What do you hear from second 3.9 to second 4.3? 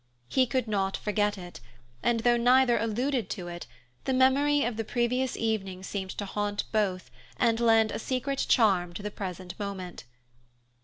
the